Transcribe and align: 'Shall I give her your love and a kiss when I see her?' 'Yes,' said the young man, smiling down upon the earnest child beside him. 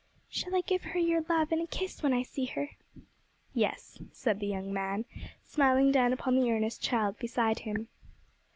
'Shall 0.31 0.55
I 0.55 0.61
give 0.61 0.81
her 0.81 0.99
your 0.99 1.23
love 1.29 1.51
and 1.51 1.61
a 1.61 1.67
kiss 1.67 2.01
when 2.01 2.11
I 2.11 2.23
see 2.23 2.45
her?' 2.45 2.71
'Yes,' 3.53 3.99
said 4.11 4.39
the 4.39 4.47
young 4.47 4.73
man, 4.73 5.05
smiling 5.43 5.91
down 5.91 6.11
upon 6.11 6.35
the 6.39 6.51
earnest 6.51 6.81
child 6.81 7.19
beside 7.19 7.59
him. 7.59 7.87